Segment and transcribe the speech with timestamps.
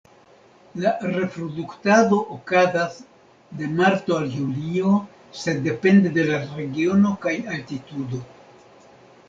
[0.83, 2.95] La reproduktado okazas
[3.61, 4.95] de marto al julio,
[5.45, 8.27] sed depende de la regiono kaj altitudo.